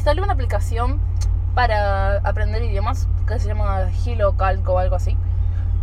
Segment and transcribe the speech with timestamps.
[0.00, 0.98] instalé una aplicación
[1.54, 5.14] para aprender idiomas que se llama HelloCalc o algo así.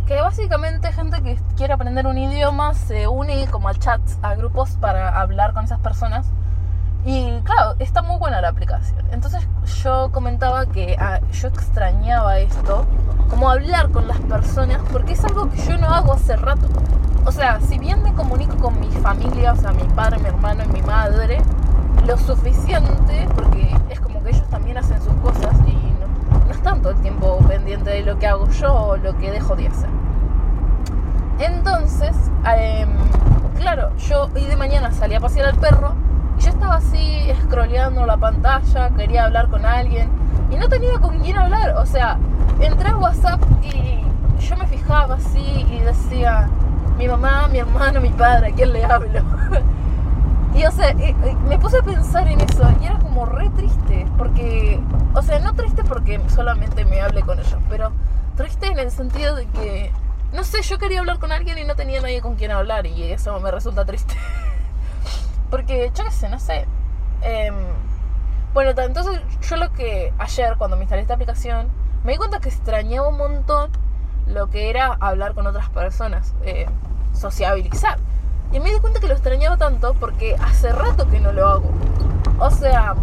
[0.08, 4.70] Que básicamente gente que quiere aprender un idioma se une como a chats, a grupos
[4.80, 6.26] para hablar con esas personas.
[7.04, 9.06] Y claro, está muy buena la aplicación.
[9.12, 9.46] Entonces
[9.84, 12.86] yo comentaba que ah, yo extrañaba esto,
[13.30, 16.66] como hablar con las personas, porque es algo que yo no hago hace rato.
[17.24, 20.64] O sea, si bien me comunico con mi familia, o sea, mi padre, mi hermano
[20.64, 21.40] y mi madre,
[22.08, 26.80] lo suficiente, porque es como que ellos también hacen sus cosas y no, no están
[26.80, 29.90] todo el tiempo pendiente de lo que hago yo o lo que dejo de hacer.
[31.38, 32.16] Entonces,
[32.56, 32.88] em,
[33.58, 35.94] claro, yo hoy de mañana salí a pasear al perro
[36.38, 40.08] y yo estaba así scrolleando la pantalla, quería hablar con alguien
[40.50, 41.76] y no tenía con quién hablar.
[41.76, 42.16] O sea,
[42.58, 44.00] entré a WhatsApp y
[44.40, 46.48] yo me fijaba así y decía,
[46.96, 49.20] mi mamá, mi hermano, mi padre, ¿a quién le hablo?
[50.58, 54.80] y o sea, me puse a pensar en eso y era como re triste, porque,
[55.14, 57.92] o sea, no triste porque solamente me hable con ellos, pero
[58.36, 59.92] triste en el sentido de que
[60.32, 63.04] no sé, yo quería hablar con alguien y no tenía nadie con quien hablar y
[63.04, 64.14] eso me resulta triste.
[65.50, 66.66] Porque, yo qué sé, no sé.
[67.22, 67.54] Em,
[68.52, 71.68] bueno, entonces yo lo que ayer cuando me instalé esta aplicación,
[72.04, 73.70] me di cuenta que extrañaba un montón
[74.26, 76.66] lo que era hablar con otras personas, eh,
[77.14, 77.98] sociabilizar.
[78.52, 81.70] Y me di cuenta que lo extrañaba tanto porque hace rato que no lo hago.
[82.38, 82.94] O sea,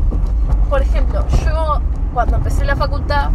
[0.69, 1.81] por ejemplo, yo
[2.13, 3.29] cuando empecé la facultad,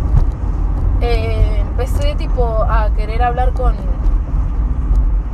[1.01, 3.75] eh, empecé tipo a querer hablar con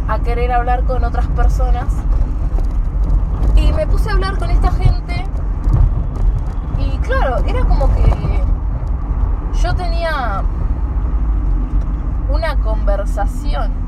[0.09, 1.87] a querer hablar con otras personas
[3.57, 5.27] y me puse a hablar con esta gente
[6.79, 8.45] y claro, era como que
[9.61, 10.43] yo tenía
[12.31, 13.86] una conversación.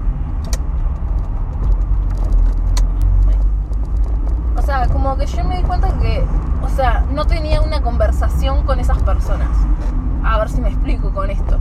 [4.69, 6.25] Sea, como que yo me di cuenta que,
[6.63, 9.51] o sea, no tenía una conversación con esas personas.
[10.25, 11.59] A ver si me explico con esto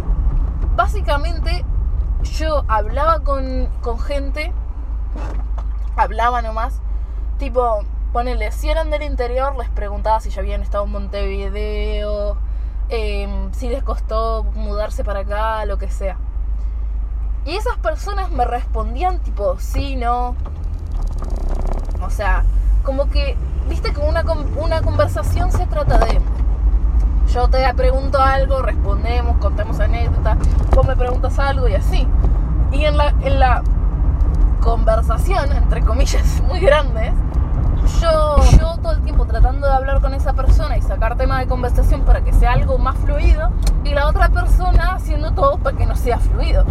[0.78, 1.66] básicamente
[2.38, 3.68] yo hablaba con,
[4.00, 4.54] gente,
[5.98, 6.80] hablaba nomás,
[7.40, 7.84] tipo,
[8.14, 12.38] ponele, si eran del interior, les preguntaba si ya habían estado en Montevideo,
[12.90, 16.18] em, si les costó mudarse para acá, lo que sea.
[17.46, 20.36] Y esas personas me respondían tipo, sí, no.
[22.02, 22.44] O sea,
[22.88, 23.36] como que,
[23.68, 24.24] viste que una,
[24.56, 26.22] una conversación se trata de
[27.34, 30.38] yo te pregunto algo, respondemos, contemos anécdotas,
[30.74, 32.08] vos me preguntas algo y así.
[32.72, 33.62] Y en la, en la
[34.62, 37.12] conversación, entre comillas, muy grandes,
[38.02, 41.48] yo, yo todo el tiempo tratando de hablar con esa persona y sacar tema de
[41.48, 43.52] conversación para que sea algo más fluido
[43.84, 46.64] y la otra persona haciendo todo para que no sea fluido.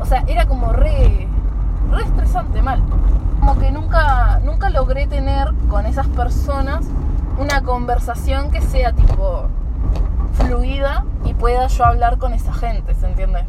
[0.00, 1.27] O sea, era como re,
[1.90, 2.82] re estresante mal.
[3.40, 6.86] Como que nunca, nunca logré tener con esas personas
[7.38, 9.48] una conversación que sea tipo
[10.34, 13.44] fluida y pueda yo hablar con esa gente, ¿se entiende?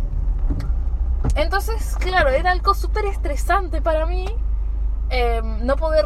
[1.35, 4.27] Entonces, claro, era algo súper estresante para mí
[5.09, 6.05] em, no poder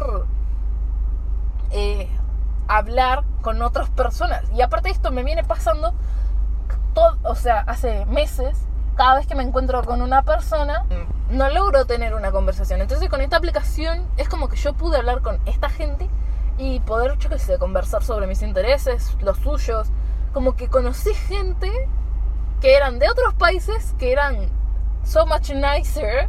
[1.70, 2.08] eh,
[2.68, 4.42] hablar con otras personas.
[4.54, 5.94] Y aparte esto me viene pasando,
[6.94, 10.84] todo, o sea, hace meses, cada vez que me encuentro con una persona,
[11.30, 12.80] no logro tener una conversación.
[12.80, 16.08] Entonces con esta aplicación es como que yo pude hablar con esta gente
[16.58, 19.88] y poder, yo qué sé, conversar sobre mis intereses, los suyos,
[20.32, 21.70] como que conocí gente
[22.60, 24.48] que eran de otros países que eran
[25.04, 26.28] so much nicer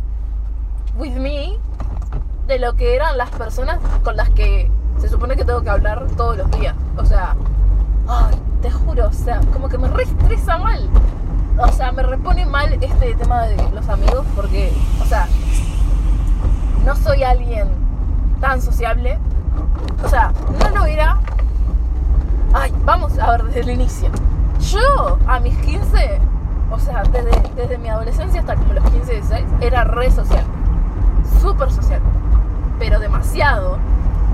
[0.97, 1.59] with me
[2.47, 6.07] de lo que eran las personas con las que se supone que tengo que hablar
[6.15, 6.75] todos los días.
[6.97, 7.35] O sea,
[8.07, 10.89] ay, te juro, o sea, como que me re estresa mal.
[11.57, 15.27] O sea, me repone mal este tema de los amigos porque, o sea,
[16.85, 17.69] no soy alguien
[18.41, 19.17] tan sociable.
[20.03, 21.19] O sea, no lo era
[22.57, 24.09] Ay, vamos a ver desde el inicio.
[24.71, 26.21] Yo a mis 15,
[26.71, 30.45] o sea, desde, desde mi adolescencia hasta como los 15, 16, era re social.
[31.41, 31.99] Súper social.
[32.79, 33.77] Pero demasiado.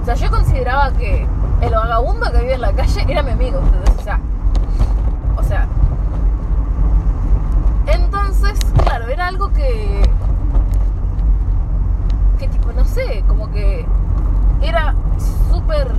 [0.03, 1.25] O sea, yo consideraba que
[1.61, 3.59] el vagabundo que vive en la calle era mi amigo.
[3.97, 4.19] O sea,
[5.35, 5.67] o sea.
[8.21, 10.09] Entonces, claro, era algo que.
[12.37, 13.85] que tipo, no sé, como que
[14.61, 14.95] era
[15.49, 15.91] súper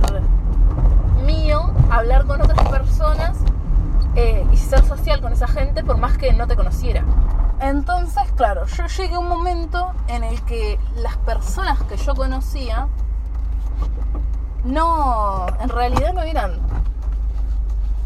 [1.25, 3.37] mío hablar con otras personas
[4.15, 7.03] eh, y ser social con esa gente por más que no te conociera.
[7.59, 12.87] Entonces, claro, yo llegué a un momento en el que las personas que yo conocía
[14.63, 16.53] no, en realidad no eran,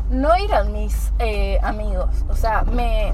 [0.10, 2.26] no eran mis eh, amigos.
[2.30, 3.14] O sea, me,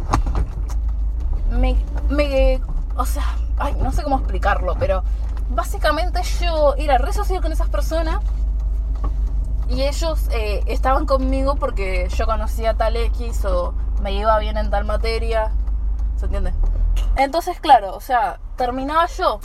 [1.59, 2.61] me,
[2.95, 3.23] o sea,
[3.57, 5.03] ay, no sé cómo explicarlo, pero
[5.49, 8.19] básicamente yo era re social con esas personas
[9.69, 14.69] Y ellos eh, estaban conmigo porque yo conocía tal X o me iba bien en
[14.69, 15.51] tal materia.
[16.17, 16.53] ¿Se entiende?
[17.15, 19.39] Entonces, claro, o sea, terminaba yo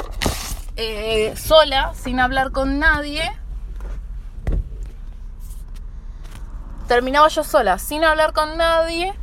[0.76, 3.22] eh, sola, sin hablar con nadie.
[6.88, 9.14] Terminaba yo sola, sin hablar con nadie.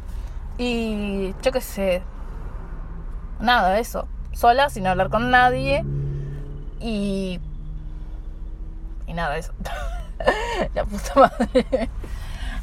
[0.57, 2.03] Y yo qué sé.
[3.45, 4.07] Nada, eso.
[4.33, 5.85] Sola, sin hablar con nadie.
[6.79, 7.39] Y.
[9.05, 9.53] Y nada, eso.
[10.73, 11.89] La puta madre.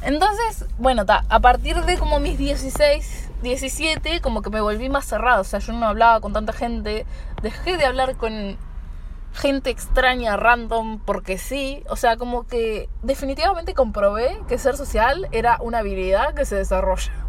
[0.01, 5.39] Entonces, bueno, a partir de como mis 16, 17, como que me volví más cerrado.
[5.39, 7.05] O sea, yo no hablaba con tanta gente.
[7.41, 8.57] Dejé de hablar con
[9.33, 11.81] gente extraña, random, porque sí.
[11.87, 17.22] O sea, como que definitivamente comprobé que ser social era una habilidad que se desarrolla.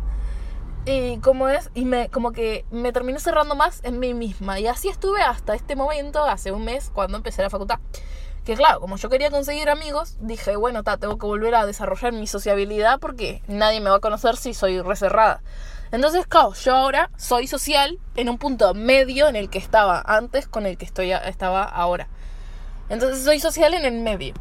[0.86, 4.60] Y como es, y me, como que me terminé cerrando más en mí misma.
[4.60, 7.78] Y así estuve hasta este momento, hace un mes, cuando empecé la facultad.
[8.44, 12.12] Que claro, como yo quería conseguir amigos, dije, bueno, ta, tengo que volver a desarrollar
[12.12, 15.42] mi sociabilidad porque nadie me va a conocer si soy reserrada.
[15.92, 20.46] Entonces, claro, yo ahora soy social en un punto medio en el que estaba antes
[20.46, 22.08] con el que estoy, estaba ahora.
[22.90, 24.34] Entonces soy social en el medio.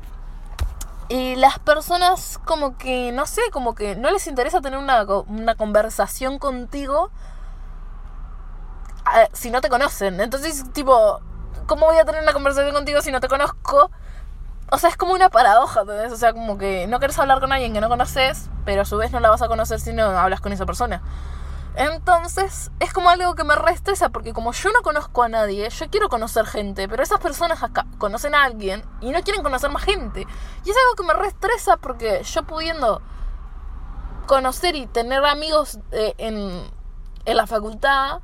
[1.14, 5.54] Y las personas como que, no sé, como que no les interesa tener una, una
[5.54, 7.12] conversación contigo
[9.06, 10.20] ah, si no te conocen.
[10.20, 11.22] Entonces, tipo,
[11.68, 13.92] ¿cómo voy a tener una conversación contigo si no te conozco?
[14.72, 16.12] O sea, es como una paradoja, ¿entendés?
[16.12, 18.98] O sea, como que no quieres hablar con alguien que no conoces, pero a su
[18.98, 21.04] vez no la vas a conocer si no hablas con esa persona.
[21.76, 25.90] Entonces, es como algo que me restresa porque como yo no conozco a nadie, yo
[25.90, 29.84] quiero conocer gente, pero esas personas acá conocen a alguien y no quieren conocer más
[29.84, 30.28] gente.
[30.66, 33.02] Y es algo que me restresa porque yo pudiendo
[34.28, 36.72] conocer y tener amigos eh, en,
[37.26, 38.20] en la facultad,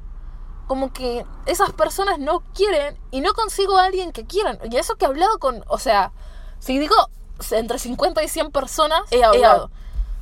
[0.68, 4.60] como que esas personas no quieren y no consigo a alguien que quieran.
[4.70, 6.12] Y eso que he hablado con, o sea,
[6.60, 6.96] si digo
[7.52, 9.72] entre 50 y 100 personas, he hablado.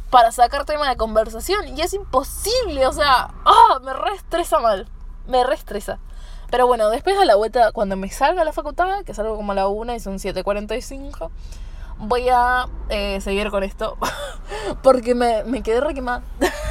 [0.10, 3.80] Para sacar tema de conversación y es imposible, o sea, ¡ah!
[3.84, 4.88] me reestresa mal,
[5.28, 6.00] me reestresa.
[6.50, 9.52] Pero bueno, después de la vuelta, cuando me salga a la facultad, que salgo como
[9.52, 11.30] a la 1 y son 7.45,
[11.98, 13.98] voy a eh, seguir con esto
[14.84, 16.24] porque me, me quedé re quemada.